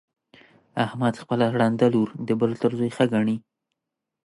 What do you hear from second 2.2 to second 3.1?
د بل تر زوی ښه